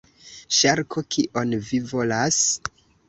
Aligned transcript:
Ŝarko: 0.59 1.03
"Kion 1.15 1.53
vi 1.67 1.83
volas?" 1.93 2.41